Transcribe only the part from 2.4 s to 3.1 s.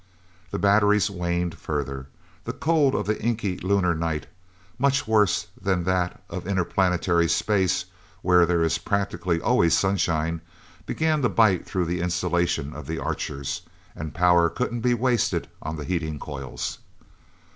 The cold of